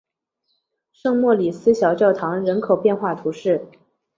[0.93, 3.67] 圣莫里斯小教堂人口变化图示